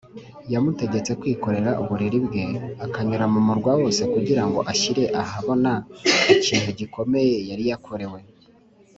[0.53, 2.43] yamutegetse kwikorera uburiri bwe
[2.85, 5.71] akanyura mu murwa wose kugira ngo ashyire ahabona
[6.33, 8.19] ikintu gikomeye yari yakorewe